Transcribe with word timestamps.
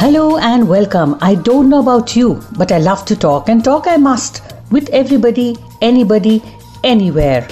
Hello 0.00 0.38
and 0.38 0.68
welcome. 0.68 1.18
I 1.20 1.34
don't 1.34 1.68
know 1.68 1.80
about 1.80 2.14
you, 2.14 2.40
but 2.56 2.70
I 2.70 2.78
love 2.78 3.04
to 3.06 3.16
talk 3.16 3.48
and 3.48 3.64
talk 3.64 3.88
I 3.88 3.96
must 3.96 4.42
with 4.70 4.88
everybody, 4.90 5.56
anybody, 5.82 6.40
anywhere. 6.84 7.48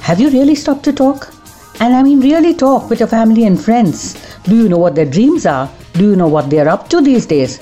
Have 0.00 0.18
you 0.18 0.30
really 0.30 0.54
stopped 0.54 0.84
to 0.84 0.94
talk? 0.94 1.30
And 1.80 1.94
I 1.94 2.02
mean, 2.02 2.20
really 2.20 2.54
talk 2.54 2.88
with 2.88 3.00
your 3.00 3.08
family 3.08 3.44
and 3.44 3.62
friends. 3.62 4.14
Do 4.44 4.56
you 4.56 4.66
know 4.66 4.78
what 4.78 4.94
their 4.94 5.04
dreams 5.04 5.44
are? 5.44 5.70
Do 5.92 6.08
you 6.08 6.16
know 6.16 6.26
what 6.26 6.48
they're 6.48 6.70
up 6.70 6.88
to 6.88 7.02
these 7.02 7.26
days? 7.26 7.60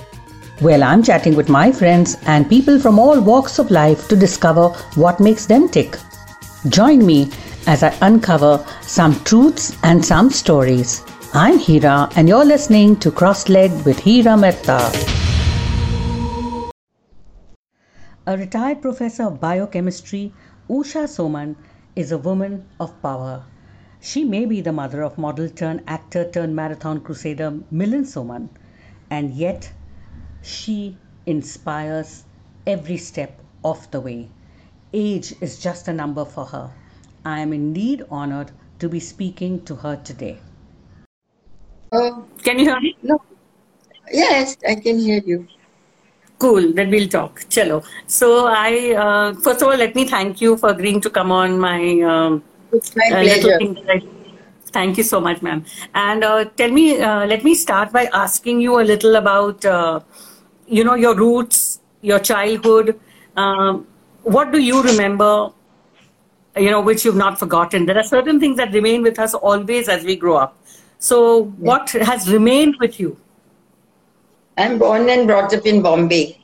Well, 0.60 0.84
I'm 0.84 1.02
chatting 1.02 1.34
with 1.34 1.48
my 1.48 1.72
friends 1.72 2.16
and 2.24 2.48
people 2.48 2.78
from 2.78 3.00
all 3.00 3.20
walks 3.20 3.58
of 3.58 3.72
life 3.72 4.06
to 4.06 4.14
discover 4.14 4.68
what 4.94 5.18
makes 5.18 5.46
them 5.46 5.68
tick. 5.68 5.98
Join 6.68 7.04
me 7.04 7.28
as 7.66 7.82
I 7.82 7.92
uncover 8.02 8.64
some 8.82 9.18
truths 9.24 9.76
and 9.82 10.04
some 10.04 10.30
stories. 10.30 11.02
I'm 11.34 11.58
Hira, 11.58 12.10
and 12.14 12.28
you're 12.28 12.44
listening 12.44 12.96
to 12.96 13.10
Cross 13.10 13.48
Leg 13.48 13.70
with 13.86 13.98
Hira 14.00 14.36
Mehta. 14.36 14.92
A 18.26 18.36
retired 18.36 18.82
professor 18.82 19.22
of 19.28 19.40
biochemistry, 19.40 20.30
Usha 20.68 21.04
Soman 21.04 21.56
is 21.96 22.12
a 22.12 22.18
woman 22.18 22.66
of 22.78 23.00
power. 23.00 23.44
She 23.98 24.24
may 24.24 24.44
be 24.44 24.60
the 24.60 24.74
mother 24.74 25.00
of 25.00 25.16
model 25.16 25.48
turned 25.48 25.84
actor 25.86 26.30
turned 26.30 26.54
marathon 26.54 27.00
crusader 27.00 27.50
Milind 27.72 28.04
Soman, 28.12 28.50
and 29.08 29.32
yet 29.32 29.72
she 30.42 30.98
inspires 31.24 32.24
every 32.66 32.98
step 32.98 33.40
of 33.64 33.90
the 33.90 34.02
way. 34.02 34.28
Age 34.92 35.34
is 35.40 35.58
just 35.58 35.88
a 35.88 35.94
number 35.94 36.26
for 36.26 36.44
her. 36.44 36.70
I 37.24 37.40
am 37.40 37.54
indeed 37.54 38.04
honored 38.10 38.50
to 38.80 38.90
be 38.90 39.00
speaking 39.00 39.64
to 39.64 39.76
her 39.76 39.96
today. 39.96 40.38
Oh, 41.92 42.24
Can 42.42 42.58
you 42.58 42.64
hear 42.64 42.80
me? 42.80 42.96
no. 43.02 43.20
Yes, 44.10 44.56
I 44.68 44.74
can 44.74 44.98
hear 44.98 45.22
you. 45.24 45.46
Cool. 46.38 46.72
Then 46.72 46.90
we'll 46.90 47.08
talk. 47.08 47.40
Chalo. 47.48 47.84
So 48.06 48.46
I 48.46 48.94
uh, 48.94 49.34
first 49.34 49.62
of 49.62 49.68
all 49.68 49.76
let 49.76 49.94
me 49.94 50.06
thank 50.06 50.40
you 50.40 50.56
for 50.56 50.70
agreeing 50.70 51.00
to 51.02 51.10
come 51.10 51.30
on 51.30 51.58
my 51.58 52.00
um, 52.00 52.42
It's 52.72 52.96
my 52.96 53.06
uh, 53.12 53.22
pleasure. 53.22 53.58
Thank 54.72 54.96
you 54.96 55.04
so 55.04 55.20
much, 55.20 55.42
ma'am. 55.42 55.64
And 55.94 56.24
uh, 56.24 56.46
tell 56.56 56.70
me, 56.70 56.98
uh, 56.98 57.26
let 57.26 57.44
me 57.44 57.54
start 57.54 57.92
by 57.92 58.06
asking 58.06 58.62
you 58.62 58.80
a 58.80 58.84
little 58.90 59.16
about, 59.16 59.62
uh, 59.66 60.00
you 60.66 60.82
know, 60.82 60.94
your 60.94 61.14
roots, 61.14 61.80
your 62.00 62.18
childhood. 62.18 62.98
Um, 63.36 63.86
what 64.22 64.50
do 64.50 64.58
you 64.58 64.82
remember, 64.82 65.50
you 66.56 66.70
know, 66.70 66.80
which 66.80 67.04
you've 67.04 67.16
not 67.16 67.38
forgotten? 67.38 67.84
There 67.84 67.98
are 67.98 68.02
certain 68.02 68.40
things 68.40 68.56
that 68.56 68.72
remain 68.72 69.02
with 69.02 69.18
us 69.18 69.34
always 69.34 69.90
as 69.90 70.04
we 70.04 70.16
grow 70.16 70.36
up. 70.36 70.56
So, 71.02 71.44
what 71.58 71.90
has 71.90 72.32
remained 72.32 72.76
with 72.80 73.00
you? 73.00 73.18
I'm 74.56 74.78
born 74.78 75.08
and 75.08 75.26
brought 75.26 75.52
up 75.54 75.66
in 75.66 75.82
Bombay. 75.82 76.38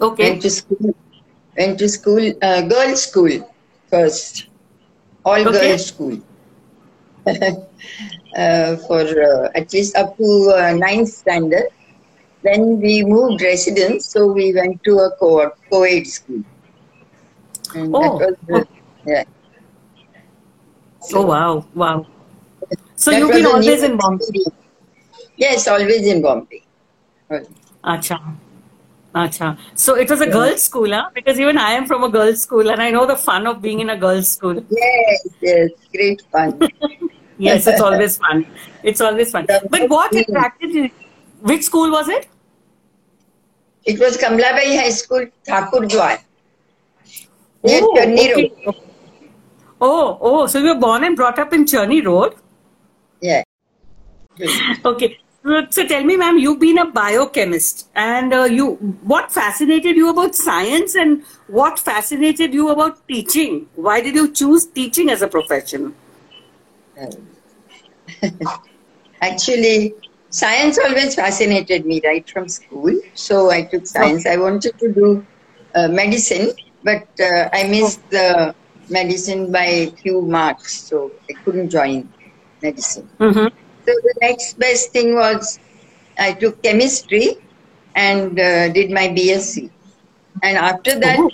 Okay. 0.00 0.34
Went 0.34 0.42
to 0.42 0.50
school. 0.50 0.94
Went 1.56 1.78
to 1.78 1.88
school, 1.88 2.32
uh, 2.42 2.62
girls' 2.62 3.04
school 3.04 3.30
first. 3.90 4.46
All 5.24 5.44
Okay. 5.46 5.50
girls' 5.50 5.86
school. 5.86 6.18
uh, 8.36 8.76
for 8.86 9.00
uh, 9.02 9.48
at 9.54 9.72
least 9.72 9.96
up 9.96 10.16
to 10.16 10.52
uh, 10.56 10.72
ninth 10.74 11.08
standard. 11.08 11.68
Then 12.42 12.80
we 12.80 13.04
moved 13.04 13.42
residence, 13.42 14.06
so 14.12 14.26
we 14.32 14.52
went 14.54 14.82
to 14.84 14.98
a 14.98 15.10
co 15.18 15.50
co-ed 15.70 16.06
school. 16.06 16.42
And 17.74 17.94
Oh, 17.94 18.18
that 18.18 18.36
was, 18.48 18.66
yeah. 19.06 19.24
Oh 21.12 21.22
wow, 21.22 21.64
wow. 21.74 22.06
So 22.98 23.12
That 23.12 23.20
you've 23.20 23.30
been 23.30 23.46
always 23.46 23.82
in 23.84 23.96
Bombay. 23.96 24.44
Yes, 25.36 25.68
always 25.68 26.04
in 26.04 26.20
Bombay. 26.20 26.62
Acha. 27.84 28.18
Acha. 29.14 29.56
So 29.74 29.94
it 29.94 30.10
was 30.10 30.20
a 30.20 30.26
Yeah. 30.26 30.32
girls' 30.32 30.62
school, 30.62 30.90
huh? 30.92 31.10
Because 31.14 31.38
even 31.38 31.58
I 31.58 31.70
am 31.74 31.86
from 31.90 32.02
a 32.06 32.08
girls' 32.08 32.42
school 32.42 32.70
and 32.72 32.82
I 32.86 32.90
know 32.90 33.06
the 33.06 33.16
fun 33.16 33.46
of 33.46 33.62
being 33.62 33.78
in 33.84 33.90
a 33.90 33.96
girls' 33.96 34.32
school. 34.38 34.56
Yes, 34.70 35.28
yes, 35.40 35.70
great 35.94 36.22
fun. 36.32 36.58
Yes, 37.46 37.68
it's 37.68 37.80
always 37.80 38.16
fun. 38.18 38.44
It's 38.82 39.00
always 39.00 39.30
fun. 39.30 39.46
But 39.46 39.88
what 39.88 40.16
attracted 40.22 40.72
you? 40.72 40.90
Which 41.50 41.62
school 41.62 41.92
was 41.92 42.08
it? 42.08 42.26
It 43.84 44.00
was 44.00 44.16
Kamlabai 44.22 44.64
High 44.78 44.90
School, 44.90 45.24
Thakur 45.46 45.82
Dwar. 45.92 46.18
Oh, 47.62 47.92
okay. 47.96 48.50
Road. 48.66 48.74
Oh, 49.80 50.18
oh, 50.20 50.46
so 50.48 50.58
you 50.58 50.74
were 50.74 50.80
born 50.80 51.04
and 51.04 51.14
brought 51.14 51.38
up 51.38 51.52
in 51.52 51.64
Charni 51.64 52.04
Road? 52.04 52.34
Yeah. 54.38 54.74
Okay. 54.84 55.18
So, 55.44 55.66
so 55.70 55.86
tell 55.86 56.04
me, 56.04 56.16
ma'am, 56.16 56.38
you've 56.38 56.58
been 56.58 56.78
a 56.78 56.86
biochemist, 56.90 57.88
and 57.94 58.34
uh, 58.34 58.44
you, 58.44 58.74
what 59.02 59.30
fascinated 59.32 59.96
you 59.96 60.10
about 60.10 60.34
science, 60.34 60.94
and 60.96 61.22
what 61.46 61.78
fascinated 61.78 62.52
you 62.52 62.70
about 62.70 63.06
teaching? 63.06 63.68
Why 63.76 64.00
did 64.00 64.14
you 64.14 64.32
choose 64.32 64.66
teaching 64.66 65.10
as 65.10 65.22
a 65.22 65.28
profession? 65.28 65.94
Actually, 69.22 69.94
science 70.30 70.78
always 70.78 71.14
fascinated 71.14 71.86
me 71.86 72.00
right 72.04 72.28
from 72.28 72.48
school. 72.48 73.00
So 73.14 73.50
I 73.50 73.62
took 73.62 73.86
science. 73.86 74.26
I 74.26 74.36
wanted 74.36 74.78
to 74.78 74.92
do 74.92 75.26
uh, 75.74 75.88
medicine, 75.88 76.52
but 76.82 77.08
uh, 77.20 77.48
I 77.52 77.64
missed 77.64 78.08
the 78.10 78.54
medicine 78.90 79.52
by 79.52 79.92
few 80.02 80.22
marks, 80.22 80.80
so 80.82 81.12
I 81.30 81.34
couldn't 81.44 81.70
join 81.70 82.12
medicine. 82.62 83.08
Mm-hmm. 83.20 83.67
So 83.88 83.94
the 84.04 84.14
next 84.20 84.58
best 84.58 84.92
thing 84.92 85.14
was 85.14 85.60
I 86.18 86.32
took 86.34 86.62
chemistry 86.62 87.38
and 87.94 88.38
uh, 88.38 88.68
did 88.68 88.90
my 88.90 89.08
BSc. 89.08 89.70
And 90.42 90.58
after 90.58 90.98
that, 91.00 91.18
Oh. 91.18 91.30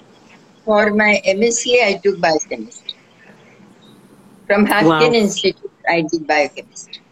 for 0.65 0.95
my 0.95 1.21
MSc, 1.27 1.83
I 1.83 1.95
took 2.05 2.21
biochemistry. 2.21 2.95
From 4.47 4.67
Haffkine 4.67 5.15
Wow. 5.15 5.21
Institute, 5.25 5.73
I 5.89 6.03
did 6.03 6.27
biochemistry. 6.27 7.03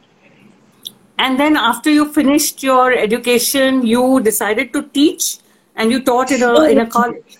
And 1.18 1.38
then 1.40 1.56
after 1.56 1.90
you 1.90 2.12
finished 2.12 2.62
your 2.62 2.92
education, 2.92 3.86
you 3.86 4.20
decided 4.20 4.72
to 4.74 4.82
teach, 4.88 5.38
and 5.76 5.90
you 5.92 6.02
taught 6.02 6.30
in 6.32 6.42
a 6.42 6.62
in 6.64 6.78
a 6.80 6.86
college. 6.86 7.38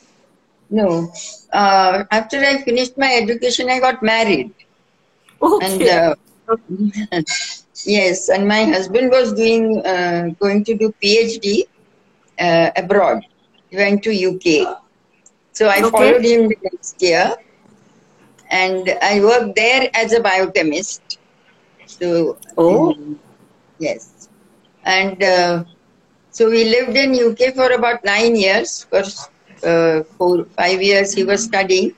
No, 0.70 1.12
uh, 1.52 2.04
after 2.10 2.38
I 2.38 2.62
finished 2.62 2.96
my 2.98 3.14
education, 3.14 3.70
I 3.70 3.80
got 3.80 4.02
married. 4.02 4.54
And 5.60 5.82
uh, 5.82 6.14
yes, 7.84 8.28
and 8.28 8.46
my 8.46 8.64
husband 8.64 9.10
was 9.10 9.32
doing 9.32 9.80
uh, 9.84 10.28
going 10.40 10.64
to 10.64 10.76
do 10.76 10.92
PhD 11.02 11.62
uh, 12.38 12.70
abroad. 12.76 13.20
He 13.70 13.76
went 13.76 14.02
to 14.04 14.12
UK, 14.12 14.66
so 15.52 15.68
I 15.68 15.82
Okay. 15.82 15.84
followed 15.84 16.24
him 16.24 16.48
the 16.48 16.56
next 16.72 16.96
year, 17.00 17.34
and 18.50 18.88
I 19.02 19.20
worked 19.20 19.56
there 19.56 19.88
as 19.94 20.12
a 20.12 20.20
biochemist. 20.20 21.18
So 21.84 22.38
Oh. 22.56 22.94
um, 22.94 23.20
yes, 23.78 24.28
and 24.84 25.22
uh, 25.22 25.64
so 26.30 26.50
we 26.50 26.64
lived 26.64 26.96
in 26.96 27.14
UK 27.14 27.50
for 27.52 27.70
about 27.72 28.04
nine 28.04 28.36
years. 28.36 28.86
First, 28.90 29.30
uh, 29.64 30.02
four 30.18 30.46
five 30.56 30.82
years 30.82 31.12
he 31.14 31.24
was 31.24 31.44
studying, 31.44 31.92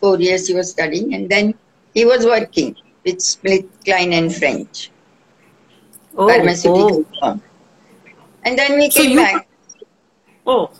four 0.00 0.18
years 0.20 0.46
he 0.48 0.54
was 0.54 0.70
studying, 0.70 1.14
and 1.14 1.28
then 1.30 1.54
he 1.94 2.04
was 2.04 2.24
working 2.24 2.76
with 3.04 3.20
Smith, 3.20 3.66
Kline 3.84 4.12
and 4.12 4.34
French 4.34 4.90
oh, 6.16 6.28
pharmaceutical 6.28 7.04
oh, 7.04 7.18
firm. 7.20 7.42
And 8.44 8.58
then 8.58 8.78
we 8.78 8.88
came 8.88 9.10
you- 9.12 9.16
back. 9.16 9.48
oh, 10.46 10.70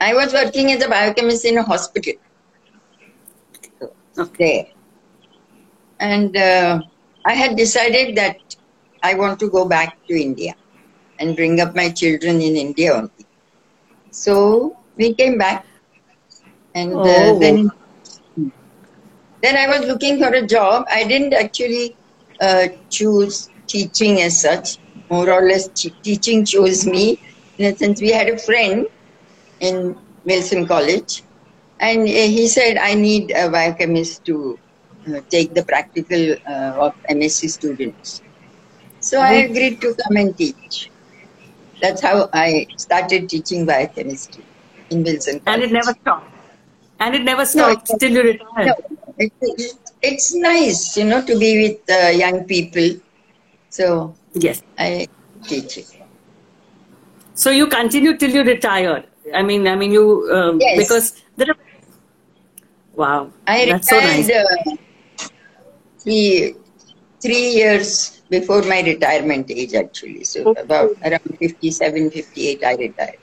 I 0.00 0.14
was 0.14 0.32
working 0.32 0.72
as 0.72 0.82
a 0.82 0.88
biochemist 0.88 1.44
in 1.44 1.58
a 1.58 1.62
hospital 1.62 2.14
okay. 4.18 4.72
And 6.00 6.36
uh, 6.36 6.80
I 7.24 7.34
had 7.34 7.56
decided 7.56 8.16
that 8.16 8.56
I 9.02 9.14
want 9.14 9.38
to 9.40 9.50
go 9.50 9.66
back 9.66 9.96
to 10.08 10.20
India 10.20 10.54
and 11.18 11.36
bring 11.36 11.60
up 11.60 11.74
my 11.74 11.90
children 11.90 12.40
in 12.40 12.56
India 12.56 12.94
only. 12.94 13.26
So 14.10 14.76
we 14.96 15.14
came 15.14 15.38
back. 15.38 15.66
And 16.74 17.04
uh, 17.06 17.32
Oh. 17.32 17.38
then 17.38 17.70
then 19.42 19.56
I 19.56 19.66
was 19.66 19.86
looking 19.86 20.18
for 20.18 20.28
a 20.28 20.46
job. 20.46 20.86
I 20.90 21.04
didn't 21.04 21.34
actually 21.34 21.96
uh, 22.40 22.68
choose 22.90 23.50
teaching 23.68 24.20
as 24.20 24.40
such. 24.40 24.78
More 25.10 25.30
or 25.30 25.42
less, 25.42 25.68
teaching 26.02 26.44
chose 26.44 26.86
me. 26.86 27.18
In 27.58 27.72
a 27.72 27.76
sense, 27.76 28.00
we 28.00 28.10
had 28.10 28.28
a 28.28 28.38
friend 28.38 28.86
in 29.60 29.96
Wilson 30.24 30.66
College, 30.66 31.22
and 31.80 32.00
uh, 32.02 32.26
he 32.36 32.46
said, 32.48 32.76
"I 32.78 32.94
need 32.94 33.30
a 33.32 33.48
biochemist 33.50 34.24
to 34.26 34.58
uh, 35.08 35.20
take 35.30 35.54
the 35.54 35.64
practical 35.64 36.36
uh, 36.46 36.72
of 36.86 36.94
MSc 37.08 37.48
students." 37.50 38.22
So 39.00 39.20
I 39.20 39.34
Mhm. 39.34 39.50
agreed 39.50 39.80
to 39.82 39.94
come 40.02 40.16
and 40.16 40.36
teach. 40.36 40.90
That's 41.80 42.00
how 42.02 42.28
I 42.32 42.66
started 42.76 43.28
teaching 43.28 43.66
biochemistry 43.66 44.44
in 44.90 45.02
Wilson 45.02 45.40
College. 45.40 45.62
And 45.62 45.62
it 45.62 45.72
never 45.72 45.92
stopped. 46.00 46.30
And 47.00 47.14
it 47.14 47.22
never 47.22 47.42
No, 47.54 47.68
stopped 47.68 47.90
it- 47.90 47.98
till 48.00 48.12
you 48.12 48.22
retired. 48.22 48.66
No, 48.66 49.14
it, 49.18 49.32
it, 49.40 49.72
it's 50.02 50.34
nice, 50.34 50.96
you 50.96 51.04
know, 51.04 51.24
to 51.24 51.38
be 51.38 51.68
with 51.68 51.90
uh, 51.90 52.08
young 52.08 52.44
people. 52.44 53.00
So 53.70 54.14
Yes. 54.34 54.62
I 54.78 55.06
teaching. 55.46 55.84
So 57.34 57.50
you 57.50 57.66
continue 57.66 58.16
till 58.16 58.30
you 58.30 58.42
retired. 58.42 59.04
I 59.34 59.42
mean, 59.42 59.66
I 59.66 59.76
mean, 59.76 59.92
you 59.92 60.28
um, 60.32 60.58
Yes. 60.60 60.76
because 60.76 61.22
there 61.36 61.48
are, 61.50 61.56
wow, 62.94 63.30
I 63.46 63.64
that's 63.64 63.88
so 63.88 63.98
retired 63.98 64.00
nice. 64.00 64.30
uh, 64.30 64.72
three, 66.02 66.54
three 67.22 67.48
years 67.60 68.22
before 68.30 68.62
my 68.62 68.80
retirement 68.82 69.50
age, 69.50 69.74
actually. 69.74 70.24
So 70.24 70.46
Okay. 70.46 70.62
about 70.62 70.90
around 71.04 71.36
57, 71.38 72.10
58, 72.10 72.64
I 72.64 72.74
retired. 72.76 73.18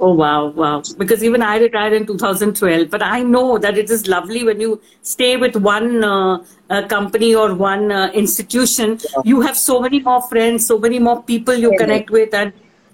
Oh 0.00 0.12
wow, 0.12 0.46
wow! 0.48 0.82
Because 0.98 1.22
even 1.22 1.40
I 1.40 1.58
retired 1.58 1.92
in 1.92 2.04
2012, 2.04 2.90
but 2.90 3.00
I 3.00 3.22
know 3.22 3.58
that 3.58 3.78
it 3.78 3.90
is 3.90 4.08
lovely 4.08 4.42
when 4.42 4.60
you 4.60 4.80
stay 5.02 5.36
with 5.36 5.54
one 5.54 6.02
uh, 6.02 6.44
uh, 6.68 6.86
company 6.88 7.32
or 7.34 7.54
one 7.54 7.92
uh, 7.92 8.10
institution. 8.12 8.98
You 9.24 9.40
have 9.42 9.56
so 9.56 9.80
many 9.80 10.00
more 10.00 10.20
friends, 10.22 10.66
so 10.66 10.78
many 10.78 10.98
more 10.98 11.22
people 11.22 11.54
you 11.54 11.68
Correct. 11.68 11.80
connect 11.80 12.10
with, 12.10 12.34
and 12.34 12.52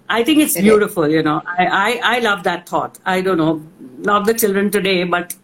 I 0.09 0.23
think 0.23 0.41
it's 0.41 0.53
beautiful. 0.53 1.09
You 1.09 1.23
know, 1.23 1.41
I, 1.57 1.65
I 1.65 2.17
I 2.17 2.19
love 2.19 2.43
that 2.43 2.69
thought. 2.69 2.99
I 3.03 3.21
don't 3.21 3.39
know, 3.39 3.63
not 3.97 4.27
the 4.27 4.35
children 4.35 4.69
today, 4.69 5.03
but 5.03 5.35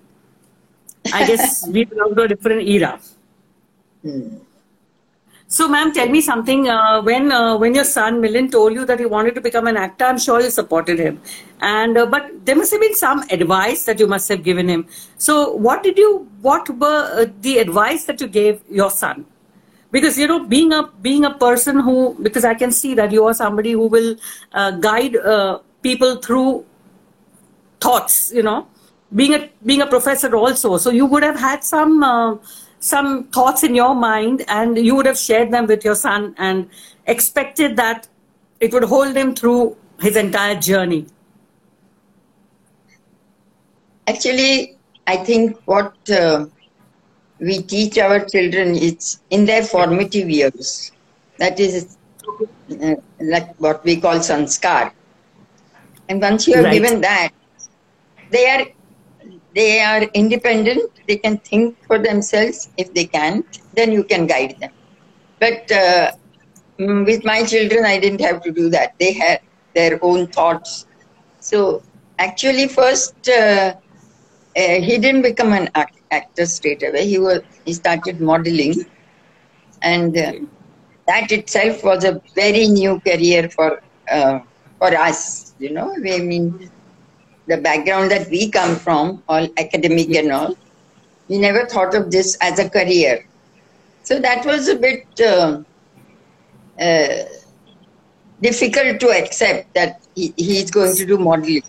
I 1.11 1.25
guess 1.25 1.67
we 1.77 1.85
belong 1.85 2.13
to 2.15 2.21
a 2.21 2.27
different 2.27 2.67
era. 2.67 2.99
Hmm. 4.03 4.37
So, 5.49 5.69
ma'am, 5.69 5.93
tell 5.93 6.09
me 6.09 6.19
something. 6.19 6.67
Uh, 6.67 7.01
when 7.01 7.31
uh, 7.31 7.57
when 7.57 7.73
your 7.73 7.85
son 7.85 8.21
Milind 8.21 8.51
told 8.51 8.73
you 8.73 8.85
that 8.85 8.99
he 8.99 9.05
wanted 9.05 9.33
to 9.35 9.39
become 9.39 9.65
an 9.67 9.77
actor, 9.77 10.03
I'm 10.03 10.17
sure 10.17 10.41
you 10.41 10.49
supported 10.49 10.99
him. 10.99 11.21
And 11.61 11.97
uh, 11.97 12.05
but 12.05 12.45
there 12.45 12.57
must 12.57 12.71
have 12.71 12.81
been 12.81 12.95
some 12.95 13.23
advice 13.31 13.85
that 13.85 13.97
you 13.97 14.07
must 14.07 14.27
have 14.27 14.43
given 14.43 14.67
him. 14.67 14.85
So, 15.17 15.53
what 15.53 15.83
did 15.83 15.97
you? 15.97 16.27
What 16.41 16.69
were 16.69 17.21
uh, 17.21 17.25
the 17.39 17.59
advice 17.59 18.03
that 18.05 18.19
you 18.19 18.27
gave 18.27 18.61
your 18.69 18.91
son? 18.91 19.25
Because 19.89 20.19
you 20.19 20.27
know, 20.27 20.43
being 20.43 20.73
a 20.73 20.83
being 21.01 21.23
a 21.23 21.33
person 21.33 21.79
who, 21.79 22.17
because 22.21 22.43
I 22.43 22.53
can 22.53 22.73
see 22.73 22.93
that 22.95 23.13
you 23.13 23.23
are 23.25 23.33
somebody 23.33 23.71
who 23.71 23.87
will 23.87 24.17
uh, 24.51 24.71
guide 24.71 25.15
uh, 25.15 25.59
people 25.81 26.17
through 26.17 26.65
thoughts. 27.79 28.33
You 28.33 28.43
know, 28.43 28.67
being 29.15 29.33
a 29.33 29.49
being 29.65 29.79
a 29.79 29.87
professor 29.87 30.35
also, 30.35 30.77
so 30.77 30.89
you 30.89 31.05
would 31.05 31.23
have 31.23 31.39
had 31.39 31.63
some. 31.63 32.41
Some 32.79 33.25
thoughts 33.25 33.63
in 33.63 33.75
your 33.75 33.95
mind 33.95 34.43
and 34.47 34.77
you 34.77 34.95
would 34.95 35.05
have 35.05 35.17
shared 35.17 35.51
them 35.51 35.67
with 35.67 35.83
your 35.83 35.95
son 35.95 36.35
and 36.37 36.69
expected 37.05 37.75
that 37.77 38.07
it 38.59 38.73
would 38.73 38.83
hold 38.85 39.15
him 39.15 39.35
through 39.35 39.77
his 39.99 40.15
entire 40.15 40.55
journey. 40.59 41.07
Actually, 44.07 44.77
I 45.07 45.17
think 45.17 45.57
what 45.65 45.93
uh, 46.09 46.45
we 47.39 47.61
teach 47.63 47.97
our 47.97 48.23
children 48.25 48.75
is 48.75 49.19
in 49.29 49.45
their 49.45 49.63
formative 49.63 50.29
years. 50.29 50.91
That 51.39 51.59
is 51.59 51.97
uh, 52.81 52.95
like 53.19 53.49
what 53.57 53.83
we 53.83 53.99
call 53.99 54.15
sanskar. 54.19 54.91
And 56.09 56.21
once 56.21 56.47
you 56.47 56.55
have 56.57 56.65
Right. 56.65 56.71
given 56.71 57.01
that, 57.01 57.31
they 58.29 58.49
are 58.49 58.65
they 59.57 59.81
are 59.81 60.03
independent. 60.21 60.91
They 61.07 61.17
can 61.17 61.39
think 61.39 61.77
for 61.87 61.99
themselves. 61.99 62.69
If 62.77 62.93
they 62.93 63.05
can't, 63.07 63.47
then 63.73 63.91
you 63.93 64.05
can 64.05 64.27
guide 64.27 64.55
them. 64.61 64.71
But 65.39 65.71
uh, 65.71 66.11
mm, 66.79 67.05
with 67.05 67.23
my 67.25 67.43
children, 67.43 67.85
I 67.85 67.99
didn't 67.99 68.21
have 68.21 68.41
to 68.43 68.51
do 68.51 68.69
that. 68.71 68.91
They 68.99 69.13
had 69.13 69.39
their 69.75 69.99
own 70.01 70.27
thoughts. 70.27 70.87
So 71.39 71.83
actually, 72.19 72.67
first 72.67 73.15
uh, 73.29 73.73
uh, 74.57 74.77
he 74.87 74.97
didn't 74.99 75.23
become 75.23 75.53
an 75.53 75.69
act- 75.75 76.01
actor 76.11 76.45
straight 76.45 76.83
away. 76.87 77.07
He 77.07 77.19
was 77.19 77.41
he 77.65 77.73
started 77.73 78.21
modeling, 78.21 78.85
and 79.81 80.17
uh, 80.17 80.33
that 81.07 81.31
itself 81.31 81.83
was 81.83 82.03
a 82.03 82.21
very 82.35 82.67
new 82.67 82.99
career 83.01 83.49
for 83.55 83.81
uh, 84.11 84.39
for 84.79 84.95
us. 84.97 85.53
You 85.59 85.73
know, 85.73 85.91
I 85.95 86.19
mean, 86.19 86.55
the 87.47 87.57
background 87.57 88.11
that 88.11 88.29
we 88.29 88.49
come 88.49 88.75
from, 88.75 89.23
all 89.27 89.47
academic 89.57 90.13
and 90.15 90.31
all, 90.31 90.57
we 91.27 91.37
never 91.37 91.65
thought 91.65 91.95
of 91.95 92.11
this 92.11 92.37
as 92.41 92.59
a 92.59 92.69
career. 92.69 93.25
So 94.03 94.19
that 94.19 94.45
was 94.45 94.67
a 94.67 94.75
bit 94.75 95.05
uh, 95.19 95.61
uh, 96.79 97.23
difficult 98.41 98.99
to 98.99 99.09
accept 99.09 99.73
that 99.73 100.01
he, 100.15 100.33
is 100.37 100.71
going 100.71 100.95
to 100.95 101.05
do 101.05 101.17
modeling. 101.17 101.63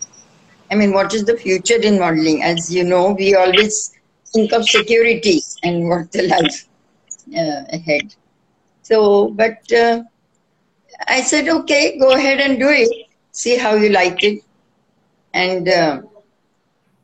I 0.71 0.75
mean, 0.75 0.93
what 0.93 1.13
is 1.13 1.25
the 1.25 1.35
future 1.35 1.81
in 1.81 1.99
modeling? 1.99 2.43
As 2.43 2.73
you 2.73 2.83
know, 2.83 3.11
we 3.11 3.35
always 3.35 3.93
think 4.33 4.53
of 4.53 4.67
security 4.67 5.41
and 5.63 5.89
what 5.89 6.11
the 6.11 6.27
life 6.27 6.67
uh, 7.35 7.63
ahead. 7.73 8.13
So, 8.83 9.29
but 9.29 9.71
uh, 9.71 10.03
I 11.07 11.21
said, 11.21 11.47
okay, 11.47 11.97
go 11.99 12.11
ahead 12.11 12.39
and 12.39 12.59
do 12.59 12.69
it. 12.69 13.07
See 13.31 13.57
how 13.57 13.75
you 13.75 13.89
like 13.89 14.23
it. 14.23 14.43
And 15.33 15.67
uh, 15.69 16.01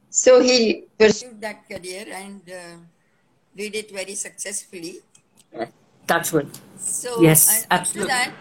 so 0.09 0.41
he 0.41 0.85
pursued 0.97 1.41
that 1.41 1.67
career 1.67 2.05
and 2.11 2.41
uh, 2.49 2.77
did 3.55 3.75
it 3.75 3.91
very 3.91 4.15
successfully. 4.15 4.99
That's 6.07 6.31
good. 6.31 6.49
So 6.77 7.21
Yes, 7.21 7.47
and 7.49 7.67
after 7.71 7.99
absolutely. 7.99 8.13
that, 8.13 8.33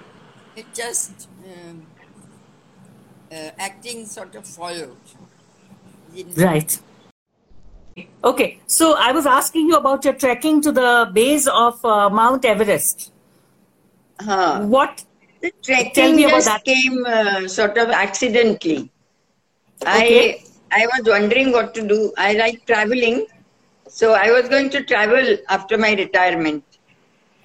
it 0.56 0.66
just 0.74 1.28
um, 1.44 1.86
uh, 3.32 3.50
acting 3.58 4.06
sort 4.06 4.34
of 4.34 4.46
followed. 4.46 4.96
Right. 6.36 6.78
Okay, 8.22 8.60
so 8.66 8.94
I 8.98 9.12
was 9.12 9.26
asking 9.26 9.68
you 9.68 9.76
about 9.76 10.04
your 10.04 10.14
trekking 10.14 10.60
to 10.62 10.72
the 10.72 11.10
base 11.12 11.46
of 11.46 11.84
uh, 11.84 12.10
Mount 12.10 12.44
Everest. 12.44 13.12
Huh. 14.20 14.62
What? 14.62 15.04
The 15.40 15.50
Tell 15.50 15.76
trekking 15.76 16.16
me 16.16 16.24
about 16.24 16.36
just 16.36 16.46
that. 16.46 16.64
came 16.64 17.04
uh, 17.06 17.48
sort 17.48 17.76
of 17.78 17.90
accidentally. 17.90 18.90
Okay. 19.82 20.02
I 20.02 20.40
I 20.70 20.86
was 20.86 21.02
wondering 21.06 21.52
what 21.52 21.74
to 21.74 21.86
do. 21.86 22.12
I 22.16 22.32
like 22.34 22.64
traveling, 22.66 23.26
so 23.88 24.12
I 24.14 24.30
was 24.30 24.48
going 24.48 24.70
to 24.70 24.84
travel 24.84 25.36
after 25.48 25.76
my 25.78 25.92
retirement. 25.94 26.64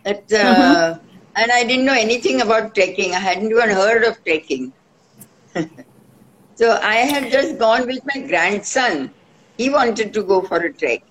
But, 0.04 0.32
uh, 0.34 0.98
Mm-hmm. 0.98 1.08
And 1.36 1.52
I 1.52 1.64
didn't 1.64 1.86
know 1.86 1.94
anything 1.94 2.42
about 2.42 2.74
trekking. 2.76 3.14
I 3.14 3.20
hadn't 3.20 3.52
even 3.52 3.70
heard 3.70 4.04
of 4.04 4.16
trekking. 4.24 4.74
so 6.56 6.80
I 6.82 6.96
had 7.12 7.32
just 7.32 7.58
gone 7.58 7.86
with 7.88 8.00
my 8.14 8.22
grandson. 8.28 9.14
He 9.58 9.70
wanted 9.70 10.14
to 10.14 10.24
go 10.24 10.42
for 10.42 10.58
a 10.58 10.74
trek, 10.74 11.02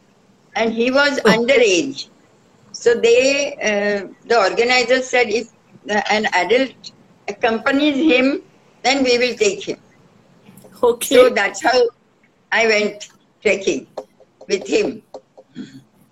and 0.55 0.73
he 0.73 0.91
was 0.91 1.21
Oh. 1.25 1.35
underage. 1.35 2.09
So 2.73 2.95
they, 2.95 3.55
uh, 3.71 4.09
the 4.27 4.39
organizers 4.39 5.09
said, 5.09 5.29
if 5.29 5.49
an 5.89 6.27
adult 6.35 6.75
accompanies 7.29 7.97
him, 8.13 8.43
then 8.83 9.05
we 9.05 9.19
will 9.19 9.37
take 9.37 9.65
him. 9.69 9.79
Okay. 10.83 11.15
So 11.17 11.29
that's 11.31 11.63
how 11.63 11.81
I 12.53 12.67
went 12.67 13.09
trekking 13.43 13.87
with 14.49 14.67
him. 14.67 15.03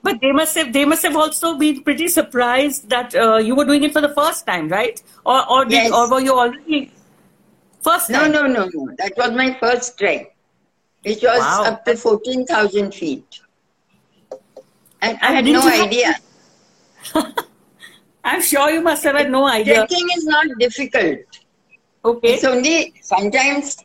But 0.03 0.21
they 0.21 0.31
must 0.33 0.55
have 0.57 0.73
they 0.73 0.85
must 0.85 1.03
have 1.03 1.17
also 1.17 1.57
been 1.57 1.83
pretty 1.83 2.09
surprised 2.09 2.89
that 2.91 3.15
uh, 3.15 3.37
you 3.39 3.55
were 3.57 3.65
doing 3.65 3.83
it 3.83 3.93
for 3.93 4.01
the 4.01 4.15
first 4.15 4.47
time, 4.47 4.69
right? 4.69 5.03
Or 5.25 5.49
or 5.51 5.65
did, 5.65 5.73
Yes. 5.73 5.93
or 5.93 6.09
were 6.11 6.21
you 6.21 6.33
already 6.35 6.93
first 7.83 8.11
No, 8.11 8.21
time? 8.21 8.33
no, 8.33 8.47
no, 8.47 8.69
no. 8.73 8.89
That 8.99 9.13
was 9.17 9.33
my 9.33 9.57
first 9.59 9.99
trek, 9.99 10.35
which 11.03 11.23
was 11.23 11.41
Wow. 11.41 11.65
up 11.73 11.85
to 11.87 11.97
14,000 11.97 12.95
feet. 12.95 13.41
And 15.03 15.19
I 15.23 15.33
had 15.33 15.45
no 15.45 15.67
idea. 15.69 16.15
I'm 18.25 18.43
sure 18.43 18.71
you 18.71 18.81
must 18.83 19.05
have 19.05 19.17
had 19.17 19.31
no 19.31 19.47
idea. 19.47 19.87
Trekking 19.87 20.07
is 20.17 20.25
not 20.25 20.47
difficult. 20.59 21.19
Okay. 22.05 22.35
It's 22.35 22.45
only 22.45 22.95
sometimes 23.03 23.77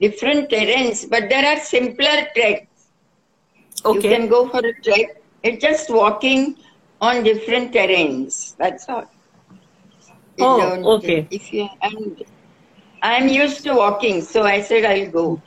different 0.00 0.50
terrains, 0.50 1.08
but 1.08 1.28
there 1.28 1.44
are 1.46 1.58
simpler 1.60 2.26
treks. 2.34 2.66
You 3.88 4.04
can 4.04 4.28
go 4.28 4.48
for 4.48 4.58
a 4.60 4.72
trek. 4.82 5.22
It's 5.42 5.62
just 5.62 5.90
walking 5.90 6.56
on 7.00 7.22
different 7.22 7.72
terrains. 7.72 8.54
That's 8.58 8.88
all. 8.88 9.04
You 10.36 10.46
Oh, 10.46 10.94
okay. 10.96 11.28
If 11.30 11.52
you 11.52 11.68
and 11.82 12.16
I'm 13.02 13.28
used 13.28 13.62
to 13.64 13.74
walking, 13.74 14.22
so 14.22 14.42
I 14.42 14.60
said 14.60 14.84
I'll 14.84 15.10
go. 15.10 15.42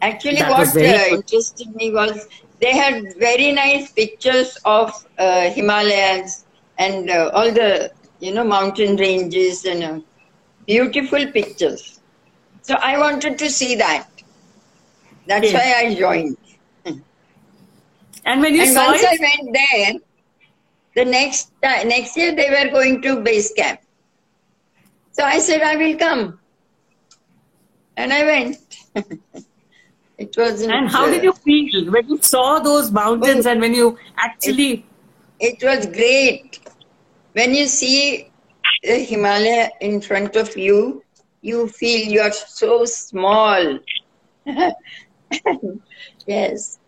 Actually, 0.00 0.40
That 0.40 0.48
what 0.48 0.68
uh, 0.82 1.06
interested 1.10 1.68
me 1.74 1.92
was 1.92 2.26
they 2.60 2.72
had 2.76 3.02
very 3.18 3.52
nice 3.52 3.90
pictures 3.92 4.56
of 4.64 4.92
uh, 5.18 5.50
Himalayas 5.50 6.44
and 6.78 7.10
uh, 7.10 7.30
all 7.34 7.52
the 7.52 7.90
you 8.20 8.32
know 8.32 8.44
mountain 8.44 8.96
ranges 8.96 9.64
and 9.64 9.82
uh, 9.82 10.00
beautiful 10.66 11.26
pictures. 11.32 12.00
So 12.62 12.74
I 12.74 12.98
wanted 12.98 13.38
to 13.38 13.50
see 13.50 13.74
that. 13.76 14.06
That's 15.26 15.52
Yes. 15.52 15.54
why 15.54 15.86
I 15.86 15.94
joined. 15.94 16.36
And 18.24 18.40
when 18.42 18.54
you 18.54 18.62
and 18.64 18.74
saw 18.74 18.86
once 18.86 19.02
I 19.02 19.16
went 19.20 19.56
there, 19.60 19.92
the 20.96 21.10
next 21.10 21.50
ti- 21.62 21.84
next 21.84 22.16
year 22.16 22.34
they 22.34 22.50
were 22.50 22.70
going 22.70 23.00
to 23.02 23.20
base 23.20 23.52
camp. 23.54 23.80
So 25.12 25.24
I 25.24 25.38
said 25.38 25.62
I 25.62 25.76
will 25.76 25.96
come, 25.96 26.38
and 27.96 28.12
I 28.12 28.24
went. 28.24 28.56
it 30.18 30.36
was. 30.36 30.62
and 30.62 30.88
how 30.88 31.08
did 31.10 31.22
you 31.22 31.32
feel 31.32 31.90
when 31.92 32.08
you 32.08 32.18
saw 32.22 32.58
those 32.58 32.90
mountains 32.92 33.46
Oh. 33.46 33.50
and 33.50 33.60
when 33.60 33.74
you 33.74 33.96
actually 34.18 34.84
It 35.40 35.62
was 35.62 35.86
great 35.86 36.58
when 37.32 37.54
you 37.54 37.66
see 37.66 38.30
the 38.82 38.96
Himalaya 38.98 39.70
in 39.80 40.00
front 40.00 40.36
of 40.36 40.56
you, 40.56 41.02
you 41.42 41.68
feel 41.68 42.08
you're 42.08 42.32
so 42.32 42.84
small. 42.84 43.78
yes. 46.26 46.78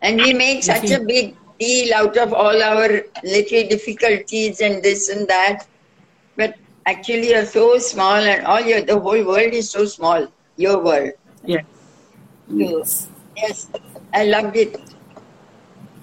And 0.00 0.20
we 0.20 0.34
make 0.34 0.64
such 0.64 0.90
a 0.90 1.00
big 1.00 1.36
deal 1.58 1.94
out 1.94 2.16
of 2.16 2.32
all 2.32 2.62
our 2.62 2.88
little 3.22 3.68
difficulties 3.68 4.60
and 4.60 4.82
this 4.82 5.08
and 5.08 5.28
that. 5.28 5.66
But 6.36 6.56
actually, 6.86 7.30
you're 7.30 7.46
so 7.46 7.78
small, 7.78 8.16
and 8.16 8.46
all 8.46 8.60
your 8.60 8.82
the 8.82 8.98
whole 8.98 9.24
world 9.24 9.52
is 9.52 9.70
so 9.70 9.84
small. 9.84 10.26
Your 10.56 10.82
world. 10.82 11.12
Yes. 11.44 11.64
Yes. 12.48 13.08
Yes. 13.36 13.68
I 14.12 14.24
loved 14.24 14.56
it. 14.56 14.76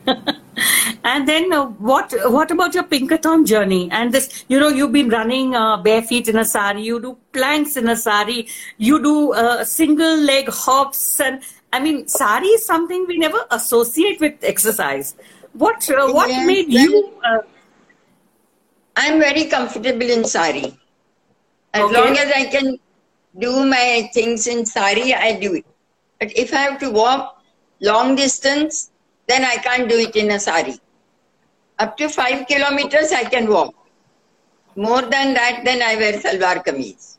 and 1.04 1.28
then 1.28 1.52
uh, 1.54 1.66
what 1.90 2.14
what 2.38 2.52
about 2.52 2.74
your 2.74 2.84
pinkathon 2.84 3.46
journey 3.52 3.88
and 3.92 4.14
this 4.14 4.46
you 4.48 4.60
know 4.60 4.70
you've 4.70 4.92
been 4.92 5.10
running 5.10 5.56
uh, 5.56 5.78
bare 5.88 6.02
feet 6.02 6.28
in 6.28 6.38
a 6.38 6.46
sari 6.46 6.82
you 6.90 7.00
do 7.06 7.18
planks 7.38 7.78
in 7.78 7.88
a 7.90 7.96
sari 7.96 8.48
you 8.78 9.02
do 9.08 9.34
uh, 9.34 9.64
single 9.64 10.18
leg 10.32 10.50
hops 10.62 11.04
and 11.28 11.42
i 11.74 11.80
mean 11.80 12.08
sari 12.08 12.48
is 12.60 12.66
something 12.66 13.06
we 13.14 13.18
never 13.26 13.46
associate 13.60 14.20
with 14.28 14.50
exercise 14.54 15.16
what 15.66 15.90
uh, 15.92 16.08
what 16.20 16.30
Yes, 16.30 16.48
made 16.52 16.70
well- 16.74 16.84
you 16.88 17.04
uh, 17.32 17.42
I'm 18.96 19.20
very 19.20 19.46
comfortable 19.46 20.10
in 20.10 20.24
sari. 20.26 20.78
As 21.74 21.84
Okay. 21.86 21.94
long 21.94 22.18
as 22.18 22.32
I 22.36 22.46
can 22.46 22.78
do 23.40 23.66
my 23.66 24.10
things 24.14 24.48
in 24.48 24.66
sari, 24.66 25.14
I 25.14 25.40
do 25.40 25.54
it. 25.56 25.66
But 26.20 26.36
if 26.36 26.54
I 26.54 26.62
have 26.62 26.80
to 26.80 26.90
walk 26.92 27.42
long 27.80 28.16
distance, 28.16 28.92
then 29.30 29.46
I 29.46 29.56
can't 29.58 29.88
do 29.88 29.98
it 29.98 30.16
in 30.16 30.32
a 30.32 30.40
sari. 30.40 30.80
Up 31.78 31.96
to 31.98 32.10
five 32.10 32.48
kilometers, 32.48 33.12
I 33.12 33.24
can 33.24 33.50
walk. 33.50 33.76
More 34.76 35.02
than 35.02 35.34
that, 35.36 35.62
then 35.64 35.82
I 35.82 35.96
wear 35.96 36.14
salwar 36.14 36.64
kameez. 36.66 37.18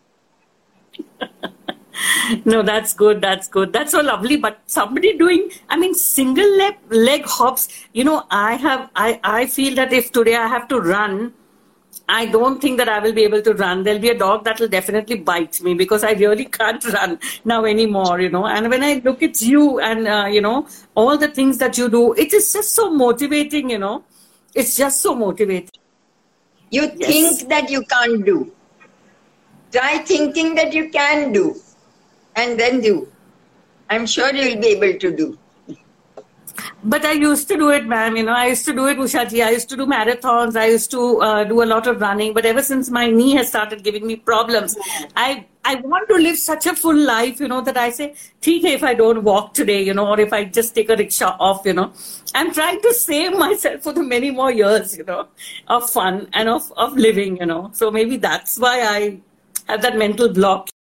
no 2.45 2.62
that's 2.62 2.95
good 2.95 3.21
that's 3.21 3.49
good 3.49 3.73
that's 3.73 3.93
so 3.93 4.00
lovely 4.00 4.37
but 4.37 4.61
somebody 4.67 5.17
doing 5.19 5.50
i 5.69 5.76
mean 5.76 5.93
single 5.95 6.57
leg 6.57 6.75
leg 6.88 7.25
hops 7.26 7.69
you 7.93 8.05
know 8.05 8.23
i 8.31 8.55
have 8.55 8.88
i 8.97 9.21
i 9.23 9.47
feel 9.47 9.75
that 9.75 9.93
if 9.93 10.11
today 10.11 10.37
i 10.37 10.47
have 10.47 10.67
to 10.69 10.81
run 10.81 11.33
I 12.11 12.26
don't 12.26 12.61
think 12.61 12.79
that 12.79 12.88
I 12.88 12.99
will 12.99 13.12
be 13.12 13.23
able 13.23 13.40
to 13.43 13.55
run. 13.55 13.85
There'll 13.85 14.00
be 14.00 14.09
a 14.11 14.19
dog 14.19 14.45
that 14.45 14.59
will 14.61 14.69
definitely 14.69 15.17
bite 15.17 15.61
me 15.62 15.75
because 15.75 16.02
I 16.02 16.12
really 16.12 16.45
can't 16.45 16.85
run 16.93 17.19
now 17.45 17.64
anymore, 17.64 18.21
you 18.21 18.31
know. 18.31 18.47
And 18.47 18.69
when 18.69 18.83
I 18.83 19.00
look 19.05 19.23
at 19.23 19.40
you 19.40 19.79
and, 19.81 20.09
uh, 20.09 20.26
you 20.31 20.40
know, 20.40 20.67
all 20.95 21.17
the 21.17 21.29
things 21.29 21.59
that 21.59 21.79
you 21.79 21.88
do, 21.88 22.12
it 22.14 22.33
is 22.35 22.52
just 22.52 22.75
so 22.75 22.90
motivating, 22.90 23.71
you 23.71 23.79
know. 23.79 24.05
It's 24.55 24.76
just 24.76 25.00
so 25.00 25.14
motivating. 25.14 25.71
You 26.71 26.90
Yes. 26.97 27.07
think 27.12 27.49
that 27.50 27.71
you 27.71 27.83
can't 27.85 28.25
do. 28.25 28.52
Try 29.73 29.99
thinking 29.99 30.55
that 30.57 30.73
you 30.73 30.90
can 30.90 31.33
do. 31.33 31.57
And 32.35 32.59
then 32.59 32.81
do. 32.81 33.09
I'm 33.88 34.07
sure 34.07 34.35
you'll 34.35 34.61
be 34.61 34.69
able 34.69 34.99
to 34.99 35.17
do. 35.17 35.38
But 36.85 37.05
I 37.05 37.12
used 37.12 37.49
to 37.49 37.57
do 37.57 37.71
it, 37.71 37.87
ma'am. 37.87 38.17
You 38.17 38.25
know, 38.25 38.33
I 38.33 38.47
used 38.47 38.64
to 38.67 38.73
do 38.73 38.87
it, 38.87 38.97
Ushaji. 38.97 39.45
I 39.45 39.50
used 39.50 39.69
to 39.71 39.76
do 39.76 39.87
marathons. 39.87 40.57
I 40.57 40.67
used 40.67 40.90
to 40.93 41.21
uh, 41.21 41.45
do 41.45 41.62
a 41.62 41.69
lot 41.75 41.87
of 41.87 42.00
running. 42.00 42.33
But 42.35 42.47
ever 42.47 42.62
since 42.62 42.90
my 42.90 43.11
knee 43.11 43.35
has 43.37 43.49
started 43.49 43.85
giving 43.85 44.07
me 44.07 44.17
problems, 44.17 44.76
I 45.17 45.47
I 45.64 45.75
want 45.76 46.09
to 46.09 46.14
live 46.14 46.38
such 46.38 46.67
a 46.67 46.75
full 46.75 46.97
life, 46.97 47.38
you 47.38 47.47
know, 47.47 47.61
that 47.61 47.76
I 47.76 47.90
say, 47.90 48.14
Tika, 48.40 48.69
if 48.69 48.83
I 48.83 48.95
don't 48.95 49.23
walk 49.23 49.52
today, 49.52 49.83
you 49.83 49.93
know, 49.93 50.07
or 50.07 50.19
if 50.19 50.33
I 50.33 50.45
just 50.45 50.75
take 50.75 50.88
a 50.88 50.97
rickshaw 50.97 51.37
off, 51.38 51.67
you 51.67 51.75
know, 51.75 51.93
I'm 52.35 52.52
trying 52.52 52.81
to 52.81 52.95
save 52.95 53.37
myself 53.37 53.83
for 53.83 53.93
the 53.93 54.02
many 54.02 54.31
more 54.31 54.50
years, 54.50 54.97
you 54.97 55.05
know, 55.05 55.29
of 55.69 55.90
fun 55.90 56.29
and 56.33 56.49
of, 56.49 56.73
of 56.79 56.97
living, 56.97 57.37
you 57.37 57.47
know. 57.47 57.71
So 57.75 57.90
maybe 57.90 58.17
that's 58.17 58.59
why 58.59 58.81
I 58.81 59.21
have 59.69 59.83
that 59.83 59.99
mental 59.99 60.31
block. 60.31 60.71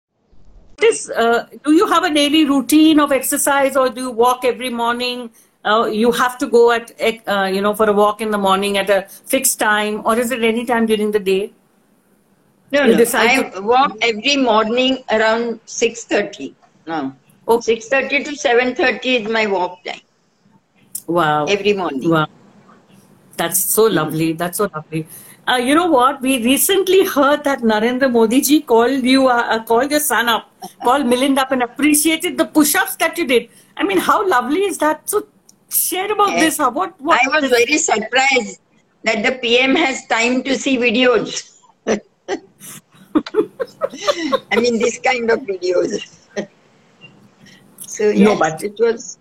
This, 0.78 1.10
uh, 1.10 1.46
do 1.62 1.72
you 1.72 1.86
have 1.86 2.04
a 2.04 2.14
daily 2.14 2.46
routine 2.46 3.00
of 3.00 3.12
exercise 3.12 3.76
or 3.76 3.90
do 3.90 4.00
you 4.00 4.10
walk 4.10 4.46
every 4.46 4.70
morning? 4.70 5.30
Uh, 5.64 5.86
you 5.92 6.10
have 6.10 6.38
to 6.38 6.46
go 6.46 6.70
at 6.72 6.90
uh, 7.28 7.44
you 7.44 7.60
know 7.60 7.74
for 7.74 7.88
a 7.90 7.92
walk 7.92 8.20
in 8.20 8.30
the 8.30 8.38
morning 8.38 8.78
at 8.78 8.88
a 8.88 9.06
fixed 9.26 9.58
time, 9.58 10.02
or 10.06 10.18
is 10.18 10.30
it 10.30 10.42
any 10.42 10.64
time 10.64 10.86
during 10.86 11.10
the 11.10 11.18
day? 11.18 11.52
No, 12.72 12.84
You 12.84 12.96
no. 12.96 13.04
I 13.14 13.58
walk 13.60 13.96
every 14.00 14.36
morning 14.36 15.02
around 15.10 15.60
6.30. 15.66 16.54
No. 16.86 17.14
Okay. 17.48 17.76
6.30 17.76 18.24
to 18.26 18.30
7.30 18.30 19.04
is 19.20 19.28
my 19.28 19.46
walk 19.46 19.82
time. 19.84 20.00
Wow. 21.08 21.46
Every 21.46 21.72
morning. 21.72 22.08
Wow. 22.08 22.28
That's 23.36 23.58
so 23.58 23.84
lovely. 23.86 24.34
That's 24.34 24.58
so 24.58 24.70
lovely. 24.72 25.06
Uh, 25.48 25.56
you 25.56 25.74
know 25.74 25.86
what? 25.86 26.20
We 26.20 26.44
recently 26.44 27.04
heard 27.04 27.42
that 27.42 27.60
Narendra 27.60 28.10
Modi 28.12 28.40
ji 28.40 28.60
called 28.60 29.02
you, 29.02 29.26
uh, 29.26 29.46
uh, 29.50 29.64
called 29.64 29.90
your 29.90 29.98
son 29.98 30.28
up, 30.28 30.48
called 30.84 31.06
Milind 31.06 31.38
up, 31.38 31.50
and 31.50 31.62
appreciated 31.64 32.38
the 32.38 32.44
push-ups 32.44 32.94
that 32.96 33.18
you 33.18 33.26
did. 33.26 33.48
I 33.76 33.82
mean, 33.82 33.98
how 33.98 34.28
lovely 34.28 34.60
is 34.60 34.78
that? 34.78 35.08
So, 35.08 35.26
share 35.70 36.10
about 36.12 36.30
Yes. 36.30 36.56
this. 36.56 36.58
What? 36.58 37.00
What? 37.00 37.20
I 37.24 37.28
was 37.40 37.50
very 37.50 37.78
surprised 37.78 38.60
that 39.04 39.22
the 39.22 39.32
PM 39.42 39.74
has 39.76 40.06
time 40.06 40.42
to 40.44 40.54
see 40.58 40.76
videos. 40.78 41.46
I 44.52 44.56
mean, 44.56 44.78
this 44.78 44.98
kind 44.98 45.30
of 45.30 45.40
videos. 45.40 46.18
so, 47.86 48.04
yes, 48.08 48.18
No, 48.18 48.36
but- 48.36 48.62
it 48.62 48.74
was, 48.78 49.18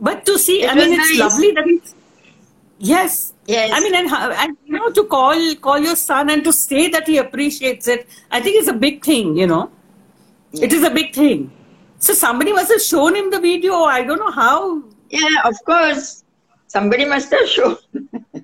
But 0.00 0.26
to 0.26 0.38
see, 0.38 0.66
I 0.66 0.74
mean, 0.74 0.90
was 0.90 0.98
it's 0.98 1.10
nice. 1.10 1.18
lovely 1.20 1.50
that 1.52 1.66
it's 1.68 1.94
yes. 2.78 3.32
Yes. 3.46 3.70
I 3.72 3.80
mean, 3.80 3.94
and, 3.94 4.08
and 4.10 4.56
you 4.66 4.72
know, 4.76 4.90
to 4.90 5.04
call 5.04 5.36
call 5.66 5.78
your 5.78 5.94
son 5.96 6.30
and 6.30 6.42
to 6.44 6.52
say 6.52 6.88
that 6.88 7.06
he 7.06 7.18
appreciates 7.18 7.86
it, 7.88 8.08
I 8.30 8.40
think 8.40 8.56
it's 8.58 8.68
a 8.68 8.72
big 8.86 9.04
thing. 9.04 9.36
You 9.36 9.46
know, 9.46 9.70
it 10.52 10.72
is 10.72 10.82
a 10.82 10.90
big 10.90 11.14
thing. 11.14 11.52
So 11.98 12.12
somebody 12.12 12.52
must 12.52 12.72
have 12.72 12.82
shown 12.82 13.14
him 13.14 13.30
the 13.30 13.40
video. 13.40 13.74
I 13.84 14.02
don't 14.02 14.18
know 14.18 14.32
how. 14.32 14.82
Yeah, 15.14 15.36
of 15.50 15.56
course. 15.64 16.24
Somebody 16.66 17.04
must 17.04 17.30
have 17.30 17.48
shown. 17.48 17.76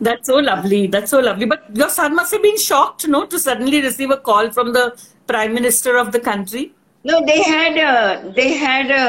That's 0.00 0.26
so 0.26 0.36
lovely. 0.36 0.86
That's 0.88 1.10
so 1.10 1.20
lovely. 1.20 1.46
But 1.46 1.64
your 1.74 1.88
son 1.88 2.14
must 2.14 2.32
have 2.32 2.42
been 2.42 2.58
shocked, 2.58 3.06
no, 3.08 3.24
to 3.26 3.38
suddenly 3.38 3.80
receive 3.80 4.10
a 4.10 4.16
call 4.18 4.50
from 4.50 4.72
the 4.72 4.84
prime 5.26 5.54
minister 5.54 5.96
of 5.96 6.12
the 6.12 6.20
country. 6.20 6.72
No, 7.04 7.24
they 7.24 7.42
had 7.42 7.76
a 7.78 8.32
they 8.32 8.52
had 8.54 8.90
a 8.90 9.04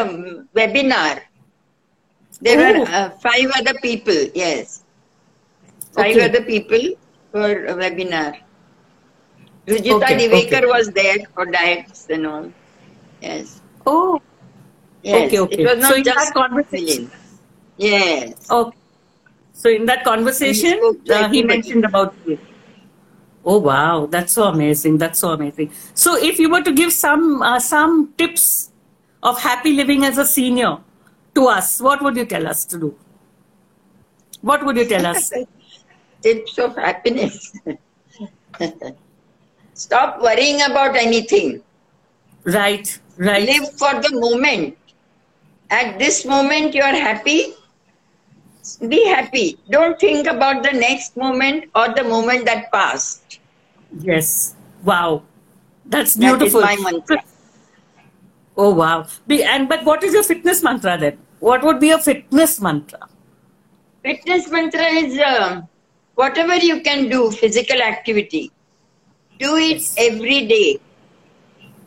webinar. 0.59 1.21
There 2.41 2.59
Oh. 2.61 2.79
were 2.79 2.85
uh, 2.99 3.09
five 3.25 3.51
other 3.59 3.73
people. 3.81 4.19
Yes, 4.35 4.83
five 5.99 6.15
Okay. 6.15 6.25
other 6.29 6.43
people 6.53 6.83
for 7.31 7.49
a 7.73 7.75
webinar. 7.83 8.31
Rujuta 9.67 10.03
Okay, 10.03 10.17
Divekar 10.23 10.63
okay. 10.63 10.73
was 10.77 10.91
there 10.91 11.19
for 11.33 11.45
diets 11.45 12.07
and 12.09 12.27
all. 12.27 12.51
Yes, 13.21 13.61
Oh, 13.85 14.21
yes. 15.03 15.27
Okay, 15.27 15.39
okay. 15.39 15.55
It 15.61 15.65
was 15.67 15.77
not 15.79 15.91
So 15.91 15.97
in 15.97 16.03
that 16.03 16.15
just 16.15 16.33
conversation- 16.33 17.11
Yes. 17.77 18.49
okay. 18.49 18.77
So 19.53 19.69
in 19.69 19.85
that 19.85 20.03
conversation, 20.03 20.79
He 21.05 21.11
uh, 21.11 21.29
he 21.29 21.43
mentioned 21.43 21.85
about 21.85 22.13
you. 22.25 22.37
Oh 23.45 23.59
wow, 23.59 24.05
that's 24.05 24.33
so 24.33 24.43
amazing. 24.45 24.97
That's 24.97 25.19
so 25.19 25.31
amazing. 25.31 25.71
So 25.93 26.17
if 26.17 26.39
you 26.39 26.49
were 26.49 26.61
to 26.63 26.71
give 26.73 26.91
some 26.91 27.41
uh, 27.41 27.59
some 27.59 28.13
tips 28.17 28.71
of 29.23 29.39
happy 29.39 29.73
living 29.73 30.03
as 30.03 30.17
a 30.17 30.25
senior 30.25 30.77
to 31.35 31.47
us, 31.47 31.79
what 31.81 32.01
would 32.01 32.15
you 32.15 32.25
tell 32.25 32.47
us 32.47 32.65
to 32.65 32.79
do? 32.79 32.95
What 34.41 34.65
would 34.65 34.77
you 34.77 34.85
tell 34.85 35.05
us? 35.05 35.31
Tips 36.21 36.57
of 36.57 36.75
happiness. 36.75 37.53
Stop 39.73 40.21
worrying 40.21 40.61
about 40.63 40.95
anything. 40.95 41.61
Right, 42.45 42.99
right. 43.17 43.45
Live 43.47 43.77
for 43.77 44.01
the 44.01 44.11
moment. 44.13 44.77
At 45.69 45.99
this 45.99 46.25
moment, 46.25 46.73
you 46.73 46.81
are 46.81 46.95
happy. 46.95 47.53
Be 48.87 49.05
happy. 49.05 49.57
Don't 49.69 49.99
think 49.99 50.27
about 50.27 50.63
the 50.63 50.71
next 50.71 51.17
moment 51.17 51.69
or 51.75 51.93
the 51.93 52.03
moment 52.03 52.45
that 52.45 52.71
passed. 52.71 53.39
Yes. 53.99 54.55
Wow. 54.83 55.23
That's 55.85 56.15
beautiful. 56.17 56.61
That 56.61 56.73
is 56.73 56.83
my 56.83 56.91
mantra. 56.91 57.23
Oh 58.57 58.73
wow. 58.73 59.07
Be, 59.27 59.43
and 59.43 59.67
but 59.69 59.83
what 59.83 60.03
is 60.03 60.13
your 60.13 60.23
fitness 60.23 60.63
mantra 60.63 60.97
then? 60.97 61.17
What 61.39 61.63
would 61.63 61.79
be 61.79 61.91
a 61.91 61.99
fitness 61.99 62.61
mantra? 62.61 63.07
Fitness 64.03 64.49
mantra 64.49 64.85
is 64.85 65.19
uh, 65.19 65.61
whatever 66.15 66.55
you 66.55 66.81
can 66.81 67.09
do, 67.09 67.31
physical 67.31 67.81
activity. 67.81 68.51
Do 69.39 69.57
it 69.57 69.83
every 69.97 70.47
day. 70.47 70.79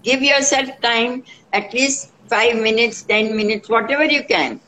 Give 0.09 0.23
yourself 0.23 0.69
time, 0.83 1.25
at 1.53 1.73
least 1.75 2.13
five 2.29 2.57
minutes, 2.69 3.05
ten 3.05 3.37
minutes, 3.37 3.69
whatever 3.69 4.05
you 4.05 4.25
can. 4.25 4.61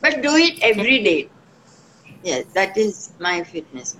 But 0.00 0.22
do 0.22 0.36
it 0.36 0.58
every 0.62 1.02
day. 1.02 1.30
Yes, 2.22 2.46
that 2.54 2.76
is 2.76 3.12
my 3.18 3.42
fitness. 3.44 3.96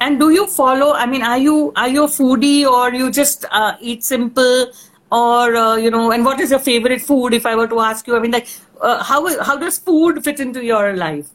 And 0.00 0.18
do 0.18 0.30
you 0.30 0.46
follow? 0.46 0.92
I 0.94 1.06
mean, 1.06 1.22
are 1.22 1.38
you 1.38 1.72
are 1.76 1.88
you 1.88 2.04
a 2.04 2.08
foodie 2.08 2.64
or 2.66 2.92
you 2.94 3.10
just 3.10 3.44
uh, 3.50 3.74
eat 3.80 4.04
simple, 4.04 4.66
or 5.10 5.56
uh, 5.56 5.76
you 5.76 5.90
know? 5.90 6.10
And 6.12 6.24
what 6.24 6.40
is 6.40 6.50
your 6.50 6.60
favorite 6.60 7.02
food? 7.02 7.34
If 7.34 7.46
I 7.46 7.56
were 7.56 7.68
to 7.68 7.80
ask 7.80 8.06
you, 8.06 8.16
I 8.16 8.20
mean, 8.20 8.32
like, 8.32 8.48
uh, 8.80 9.02
how 9.02 9.20
how 9.44 9.56
does 9.56 9.78
food 9.78 10.24
fit 10.24 10.40
into 10.40 10.64
your 10.64 10.94
life? 10.96 11.30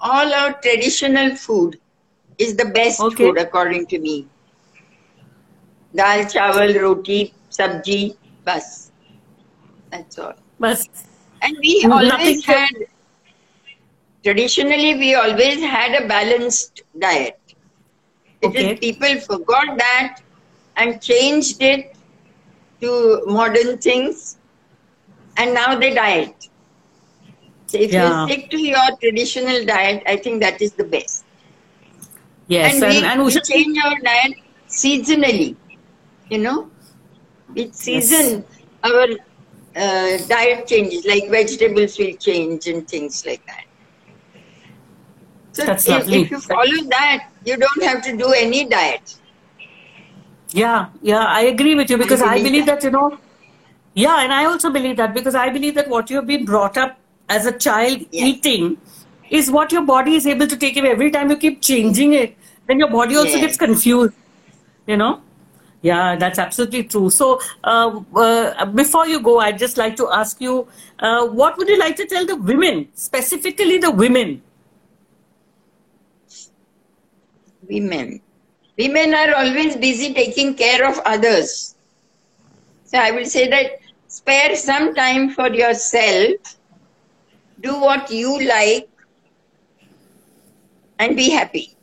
all 0.00 0.32
our 0.34 0.52
traditional 0.60 1.34
food 1.36 1.80
is 2.38 2.56
the 2.56 2.66
best 2.66 3.12
Okay. 3.12 3.16
food 3.16 3.38
according 3.38 3.86
to 3.86 3.98
me. 3.98 4.28
Dal, 5.94 6.24
chawal, 6.26 6.74
roti, 6.82 7.33
sabji, 7.56 8.16
bas. 8.44 8.92
That's 9.90 10.18
all. 10.18 10.34
But 10.58 10.86
And 11.42 11.56
we 11.62 11.86
always 11.92 12.44
had, 12.44 12.70
traditionally, 14.24 14.94
we 14.94 15.14
always 15.14 15.60
had 15.60 16.02
a 16.02 16.06
balanced 16.08 16.82
diet. 16.98 17.38
It 18.40 18.54
is 18.54 18.70
Okay. 18.70 18.78
people 18.80 19.18
forgot 19.20 19.76
that 19.78 20.18
and 20.76 21.02
changed 21.02 21.62
it 21.62 21.96
to 22.80 23.22
modern 23.26 23.78
things, 23.78 24.38
and 25.36 25.54
now 25.54 25.78
they 25.78 25.94
diet. 25.94 26.48
So 27.66 27.78
if 27.78 27.94
Yeah. 27.94 27.98
you 27.98 28.12
stick 28.14 28.50
to 28.50 28.58
your 28.58 28.96
traditional 29.02 29.64
diet, 29.66 30.02
I 30.06 30.16
think 30.16 30.40
that 30.42 30.62
is 30.62 30.72
the 30.74 30.84
best. 30.84 31.24
yes, 32.46 32.80
and 32.80 32.82
and, 32.82 32.90
we, 32.90 33.04
and 33.04 33.24
we 33.24 33.40
change 33.40 33.76
our 33.84 33.98
diet 34.00 34.34
seasonally. 34.68 35.56
You 36.30 36.38
know, 36.38 36.70
with 37.54 37.74
season, 37.74 38.44
our 38.82 39.06
uh, 39.76 40.18
diet 40.28 40.66
changes. 40.66 41.04
Like 41.06 41.30
vegetables 41.30 41.98
will 41.98 42.14
change 42.16 42.66
and 42.66 42.86
things 42.88 43.24
like 43.26 43.44
that. 43.46 43.64
So 45.52 45.64
That's 45.64 45.86
if, 45.88 45.98
lovely. 45.98 46.22
if 46.22 46.30
you 46.30 46.40
follow 46.40 46.88
that, 46.90 47.30
you 47.44 47.56
don't 47.56 47.82
have 47.84 48.02
to 48.02 48.16
do 48.16 48.32
any 48.32 48.68
diet. 48.68 49.16
Yeah, 50.52 50.86
yeah, 51.02 51.24
I 51.24 51.42
agree 51.42 51.74
with 51.74 51.90
you 51.90 51.98
because 51.98 52.22
I 52.22 52.38
believe 52.38 52.44
believe 52.44 52.66
that. 52.66 52.80
that, 52.80 52.84
you 52.84 52.90
know, 52.90 53.18
yeah, 53.94 54.22
and 54.22 54.32
I 54.32 54.44
also 54.44 54.70
believe 54.70 54.96
that 54.96 55.14
because 55.14 55.34
I 55.34 55.50
believe 55.50 55.74
that 55.74 55.88
what 55.88 56.10
you 56.10 56.16
have 56.16 56.26
been 56.26 56.44
brought 56.44 56.76
up 56.76 56.98
as 57.28 57.46
a 57.46 57.52
child 57.58 58.00
Yes. 58.10 58.36
eating 58.36 58.76
is 59.30 59.50
what 59.50 59.72
your 59.72 59.82
body 59.82 60.14
is 60.14 60.26
able 60.26 60.46
to 60.46 60.56
take 60.56 60.76
away. 60.76 60.90
Every 60.90 61.10
time 61.10 61.30
you 61.30 61.36
keep 61.36 61.60
changing 61.62 62.12
it, 62.12 62.36
then 62.68 62.78
your 62.78 62.90
body 62.90 63.16
also 63.16 63.38
Yes. 63.38 63.46
gets 63.46 63.56
confused, 63.56 64.14
you 64.86 64.96
know? 64.96 65.20
Yeah, 65.84 66.16
that's 66.16 66.38
absolutely 66.38 66.84
true. 66.84 67.10
So, 67.10 67.42
uh, 67.62 68.00
uh, 68.16 68.64
before 68.64 69.06
you 69.06 69.20
go, 69.20 69.40
I'd 69.40 69.58
just 69.58 69.76
like 69.76 69.96
to 69.96 70.08
ask 70.10 70.40
you, 70.40 70.66
uh, 70.98 71.26
what 71.26 71.58
would 71.58 71.68
you 71.68 71.78
like 71.78 71.94
to 71.96 72.06
tell 72.06 72.24
the 72.24 72.36
women, 72.36 72.88
specifically 72.94 73.76
the 73.76 73.90
women? 73.90 74.40
Women. 77.68 78.22
Women 78.78 79.12
are 79.12 79.34
always 79.34 79.76
busy 79.76 80.14
taking 80.14 80.54
care 80.54 80.88
of 80.88 80.98
others. 81.04 81.74
So 82.86 82.96
I 82.96 83.10
will 83.10 83.26
say 83.26 83.46
that 83.50 83.78
spare 84.08 84.56
some 84.56 84.94
time 84.94 85.32
for 85.32 85.52
yourself, 85.52 86.56
do 87.60 87.78
what 87.78 88.10
you 88.10 88.42
like, 88.48 88.88
and 90.98 91.14
be 91.14 91.28
happy. 91.28 91.76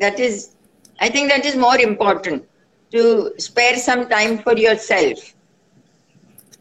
That 0.00 0.20
is, 0.20 0.54
I 1.00 1.08
think 1.08 1.30
that 1.30 1.46
is 1.46 1.56
more 1.56 1.78
important 1.78 2.44
to 2.92 3.32
spare 3.38 3.76
some 3.76 4.08
time 4.08 4.38
for 4.38 4.56
yourself 4.56 5.18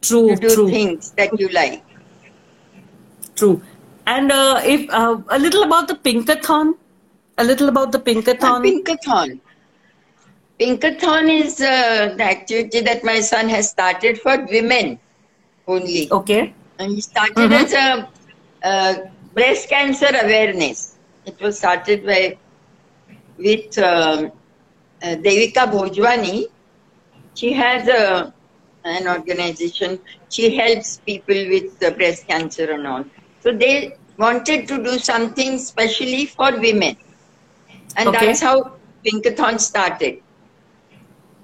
True, 0.01 0.29
to 0.29 0.35
do 0.35 0.49
true. 0.55 0.69
things 0.69 1.11
that 1.17 1.39
you 1.39 1.49
like. 1.49 1.83
True. 3.35 3.61
And 4.05 4.31
uh, 4.31 4.61
if 4.63 4.89
uh, 4.89 5.17
a 5.29 5.39
little 5.39 5.63
about 5.63 5.87
the 5.87 5.95
Pinkathon, 5.95 6.73
a 7.37 7.43
little 7.43 7.69
about 7.69 7.91
the 7.91 7.99
Pinkathon. 7.99 8.63
Pinkathon. 8.63 9.39
Pinkathon 10.59 11.29
is 11.43 11.59
uh, 11.61 12.13
the 12.17 12.23
activity 12.23 12.81
that 12.81 13.03
my 13.03 13.19
son 13.19 13.49
has 13.49 13.69
started 13.69 14.19
for 14.19 14.45
women 14.51 14.99
only. 15.67 16.11
Okay. 16.11 16.53
And 16.79 16.91
he 16.93 17.01
started 17.01 17.51
Mhm. 17.51 17.63
as 17.63 17.73
a 17.73 18.09
uh, 18.63 18.93
breast 19.33 19.69
cancer 19.69 20.09
awareness. 20.23 20.97
It 21.25 21.39
was 21.41 21.57
started 21.57 22.05
by 22.05 22.37
with 23.37 23.77
um, 23.79 24.31
uh, 25.03 25.15
Devika 25.25 25.65
Bhojwani. 25.71 26.45
She 27.33 27.53
has 27.53 27.87
a, 27.87 28.33
an 28.83 29.07
organization. 29.07 29.99
She 30.29 30.55
helps 30.55 30.99
people 31.05 31.35
with 31.49 31.71
uh, 31.83 31.91
breast 31.91 32.27
cancer 32.27 32.71
and 32.71 32.87
all. 32.87 33.05
So 33.39 33.51
they 33.57 33.93
wanted 34.17 34.67
to 34.67 34.83
do 34.83 34.97
something 34.99 35.57
specially 35.59 36.25
for 36.25 36.59
women. 36.59 36.95
And 37.95 38.13
Okay. 38.13 38.13
that's 38.13 38.41
how 38.41 38.63
Pinkathon 39.05 39.59
started. 39.59 40.15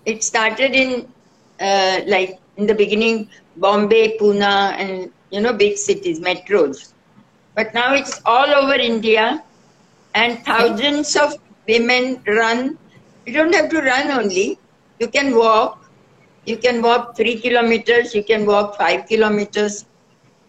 It 0.06 0.24
started 0.24 0.74
in 0.74 1.14
uh, 1.60 2.02
like 2.08 2.40
in 2.58 2.66
the 2.68 2.74
beginning, 2.76 3.30
Bombay, 3.56 4.18
Pune, 4.18 4.42
and 4.42 5.12
you 5.30 5.42
know 5.42 5.54
big 5.54 5.78
cities, 5.78 6.20
metros. 6.20 6.94
But 7.56 7.74
now 7.74 7.94
it's 7.94 8.20
all 8.26 8.50
over 8.54 8.74
India, 8.76 9.42
and 10.14 10.40
thousands 10.46 11.16
of 11.16 11.34
women 11.68 12.22
run. 12.28 12.78
You 13.28 13.34
don't 13.34 13.54
have 13.56 13.70
to 13.72 13.82
run 13.82 14.12
only. 14.12 14.60
You 15.00 15.10
can 15.10 15.36
walk. 15.36 15.92
You 16.46 16.58
can 16.58 16.82
walk 16.82 17.16
three 17.18 17.40
kilometers. 17.42 18.16
You 18.16 18.24
can 18.24 18.46
walk 18.48 18.78
five 18.78 19.08
kilometers. 19.08 19.86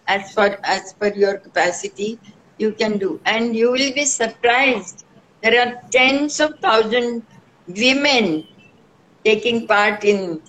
As 0.09 0.33
for 0.33 0.59
as 0.65 0.95
per 0.95 1.13
your 1.15 1.39
capacity, 1.39 2.21
you 2.59 2.73
can 2.73 2.99
do, 2.99 3.21
and 3.27 3.55
you 3.57 3.71
will 3.73 3.93
be 3.95 4.05
surprised. 4.07 5.05
There 5.43 5.61
are 5.63 5.83
tens 5.93 6.41
of 6.41 6.55
thousands 6.63 7.25
women 7.67 8.49
taking 9.25 9.67
part 9.67 10.05
in 10.05 10.43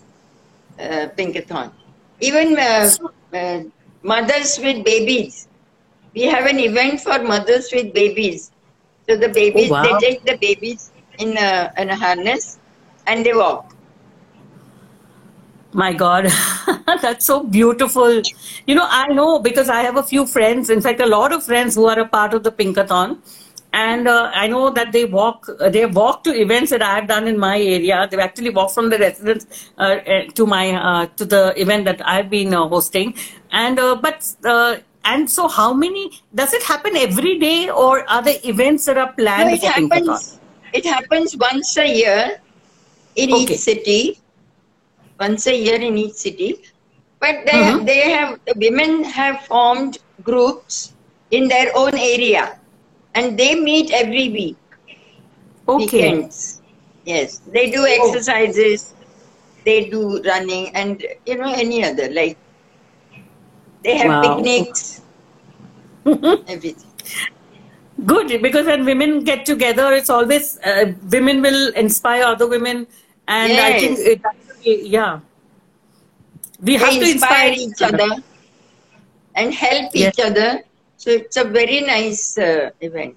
uh, 0.79 1.07
Pinkathon. 1.17 1.73
Even 2.21 2.57
uh, 2.59 2.95
uh, 3.35 3.61
mothers 4.03 4.59
with 4.63 4.83
babies. 4.85 5.47
We 6.15 6.23
have 6.23 6.45
an 6.45 6.59
event 6.59 7.01
for 7.01 7.23
mothers 7.23 7.69
with 7.73 7.93
babies. 7.93 8.51
So 9.09 9.17
the 9.17 9.29
babies, 9.29 9.71
Oh, 9.71 9.73
wow. 9.73 9.83
they 9.83 9.97
take 9.97 10.25
the 10.25 10.37
babies 10.41 10.91
in 11.19 11.37
a, 11.37 11.71
in 11.77 11.89
a 11.89 11.95
harness 11.95 12.57
and 13.05 13.25
they 13.25 13.33
walk. 13.33 13.75
My 15.71 15.93
God, 15.93 16.27
that's 17.01 17.25
so 17.25 17.43
beautiful. 17.43 18.23
You 18.65 18.73
know, 18.73 18.87
I 18.89 19.07
know 19.09 19.37
because 19.37 19.69
I 19.69 19.81
have 19.81 19.97
a 19.97 20.03
few 20.03 20.25
friends, 20.25 20.71
in 20.71 20.81
fact, 20.81 20.99
a 20.99 21.05
lot 21.05 21.31
of 21.31 21.43
friends 21.43 21.75
who 21.75 21.85
are 21.85 21.99
a 21.99 22.07
part 22.07 22.33
of 22.33 22.43
the 22.43 22.51
Pinkathon. 22.51 23.19
And 23.71 24.07
uh, 24.07 24.31
I 24.33 24.47
know 24.47 24.71
that 24.71 24.91
they 24.91 25.05
walk, 25.05 25.47
they 25.69 25.85
walk 25.85 26.23
to 26.23 26.31
events 26.31 26.71
that 26.71 26.81
I 26.81 26.95
have 26.95 27.07
done 27.07 27.27
in 27.27 27.37
my 27.37 27.59
area. 27.61 28.07
They've 28.09 28.19
actually 28.19 28.49
walk 28.49 28.71
from 28.71 28.89
the 28.89 28.97
residence 28.97 29.69
uh, 29.77 29.97
uh, 30.07 30.23
to 30.33 30.47
my 30.47 30.73
uh, 30.73 31.05
to 31.17 31.25
the 31.25 31.53
event 31.55 31.85
that 31.85 32.01
I've 32.03 32.31
been 32.31 32.51
uh, 32.51 32.67
hosting. 32.67 33.13
And 33.51 33.77
uh, 33.77 33.93
but 33.95 34.27
uh, 34.43 34.77
and 35.05 35.29
so, 35.29 35.47
how 35.47 35.71
many 35.71 36.11
does 36.33 36.53
it 36.53 36.63
happen 36.63 36.97
every 36.97 37.37
day, 37.37 37.69
or 37.69 38.09
are 38.09 38.23
there 38.23 38.39
events 38.43 38.85
that 38.85 38.97
are 38.97 39.13
No, 39.37 39.45
planned 39.45 39.51
it 39.53 39.61
for 39.61 39.71
Pinkathon? 39.71 40.39
It 40.73 40.85
happens 40.85 41.35
once 41.37 41.77
a 41.77 41.87
year 41.87 42.41
in 43.15 43.29
Okay. 43.31 43.53
each 43.53 43.59
city. 43.59 44.19
Once 45.19 45.47
a 45.47 45.55
year 45.55 45.75
in 45.75 45.97
each 45.97 46.13
city, 46.13 46.63
but 47.19 47.43
they 47.45 47.59
Mhm. 47.61 47.85
they 47.85 48.01
have 48.09 48.39
the 48.47 48.53
women 48.55 49.03
have 49.03 49.41
formed 49.47 49.97
groups 50.23 50.93
in 51.31 51.49
their 51.49 51.75
own 51.75 51.91
area, 51.97 52.59
and 53.15 53.37
they 53.37 53.55
meet 53.55 53.91
every 53.91 54.29
week. 54.29 54.55
Okay. 55.67 55.83
Weekends. 55.83 56.61
Yes, 57.05 57.41
they 57.51 57.69
do 57.71 57.85
exercises. 57.85 58.93
They 59.65 59.89
do 59.89 60.21
running, 60.23 60.71
and 60.73 61.03
you 61.25 61.35
know 61.35 61.51
any 61.51 61.83
other 61.83 62.07
like 62.09 62.37
they 63.83 63.97
have 63.97 64.15
Wow. 64.15 64.21
picnics. 64.23 65.01
everything. 66.47 66.91
Good, 68.05 68.41
because 68.41 68.65
when 68.65 68.85
women 68.85 69.23
get 69.23 69.45
together, 69.45 69.93
it's 69.93 70.09
always 70.09 70.57
uh, 70.59 70.93
women 71.11 71.41
will 71.41 71.73
inspire 71.73 72.23
other 72.23 72.47
women, 72.47 72.87
and 73.27 73.53
I 73.53 73.79
think 73.79 73.99
it, 73.99 74.21
yeah, 74.63 75.19
we 76.61 76.75
have 76.75 76.93
to 76.93 77.01
inspire 77.01 77.51
inspire 77.51 77.67
each 77.67 77.81
other 77.81 78.15
and 79.35 79.53
help 79.53 79.91
Yes. 79.93 80.19
each 80.19 80.25
other. 80.25 80.63
So 80.97 81.09
it's 81.11 81.37
a 81.37 81.45
very 81.45 81.81
nice 81.81 82.37
uh, 82.37 82.71
event. 82.81 83.15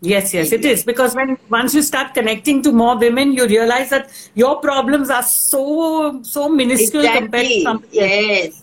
Yes, 0.00 0.34
yes, 0.34 0.52
it 0.52 0.64
is 0.64 0.84
because 0.84 1.14
when 1.14 1.38
once 1.48 1.74
you 1.74 1.82
start 1.82 2.14
connecting 2.14 2.62
to 2.62 2.72
more 2.72 2.96
women, 2.98 3.32
you 3.32 3.46
realize 3.46 3.90
that 3.90 4.10
your 4.34 4.60
problems 4.60 5.10
are 5.10 5.22
so 5.22 6.22
so 6.22 6.48
minuscule 6.48 7.04
compared 7.10 7.46
to 7.46 7.54
Exactly. 7.54 7.66
else. 7.66 7.84
Yes. 7.90 8.62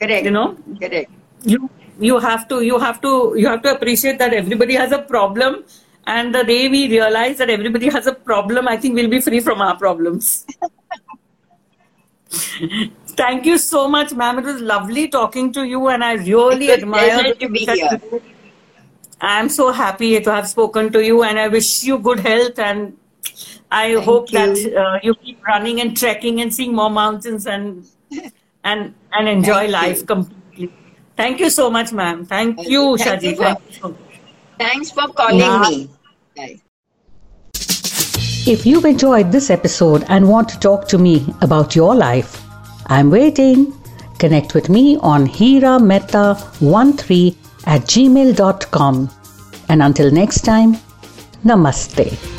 Correct. 0.00 0.24
You 0.24 0.30
know, 0.30 0.56
Correct. 0.80 1.10
you 1.42 1.70
you 1.98 2.18
have 2.18 2.48
to 2.48 2.62
you 2.62 2.78
have 2.78 3.00
to 3.00 3.34
you 3.36 3.46
have 3.48 3.62
to 3.62 3.74
appreciate 3.74 4.18
that 4.18 4.32
everybody 4.32 4.74
has 4.74 4.92
a 4.92 4.98
problem, 4.98 5.64
and 6.06 6.34
the 6.34 6.44
day 6.44 6.68
we 6.68 6.88
realize 6.88 7.38
that 7.38 7.50
everybody 7.50 7.88
has 7.88 8.06
a 8.06 8.14
problem, 8.14 8.68
I 8.68 8.76
think 8.76 8.94
we'll 8.94 9.10
be 9.10 9.20
free 9.20 9.40
from 9.40 9.60
our 9.60 9.76
problems. 9.76 10.46
Thank 13.18 13.46
you 13.46 13.58
so 13.58 13.88
much, 13.88 14.12
ma'am. 14.12 14.38
It 14.38 14.44
was 14.44 14.60
lovely 14.60 15.08
talking 15.08 15.52
to 15.52 15.64
you, 15.64 15.88
and 15.88 16.04
I 16.04 16.14
really 16.14 16.70
admire 16.70 17.34
to 17.34 17.48
be 17.48 17.66
here. 17.66 18.00
I'm 19.20 19.48
so 19.48 19.72
happy 19.72 20.20
to 20.20 20.32
have 20.32 20.48
spoken 20.48 20.92
to 20.92 21.04
you, 21.04 21.24
and 21.24 21.38
I 21.38 21.48
wish 21.48 21.82
you 21.82 21.98
good 21.98 22.20
health. 22.20 22.58
And 22.58 22.96
I 23.70 23.94
Thank 23.94 24.04
hope 24.04 24.30
that 24.30 24.56
you. 24.56 24.78
uh, 24.78 24.98
you 25.02 25.14
keep 25.14 25.44
running 25.44 25.80
and 25.80 25.96
trekking 25.96 26.40
and 26.40 26.54
seeing 26.54 26.74
more 26.74 26.90
mountains 26.90 27.46
and 27.46 27.86
and 28.62 28.94
and 29.12 29.28
enjoy 29.28 29.66
Thank 29.66 29.72
life 29.72 30.06
completely. 30.06 30.37
Thank 31.18 31.40
you 31.40 31.50
so 31.50 31.68
much, 31.68 31.92
ma'am. 31.92 32.24
Thank 32.24 32.56
Thank 32.56 32.68
you, 32.68 32.90
you. 32.90 32.96
Thank 32.98 33.20
Shaji. 33.22 33.30
you 33.30 33.36
for- 33.36 33.44
Thank 33.44 33.58
you 33.68 33.74
so 33.80 33.88
much. 33.88 33.98
Thanks 34.58 34.90
for 34.98 35.06
calling 35.20 35.38
Nah. 35.38 35.68
me. 35.68 35.88
Bye. 36.36 36.60
If 38.52 38.64
you've 38.64 38.84
enjoyed 38.90 39.30
this 39.32 39.50
episode 39.50 40.04
and 40.08 40.28
want 40.28 40.48
to 40.50 40.58
talk 40.58 40.86
to 40.88 40.98
me 41.06 41.14
about 41.48 41.74
your 41.76 41.94
life, 41.94 42.40
I'm 42.86 43.10
waiting. 43.10 43.72
Connect 44.18 44.54
with 44.54 44.68
me 44.68 44.96
on 45.02 45.26
hiramehta13 45.28 47.36
at 47.66 47.82
gmail.com. 47.94 49.08
And 49.68 49.82
until 49.82 50.10
next 50.10 50.44
time, 50.44 50.76
namaste. 51.44 52.37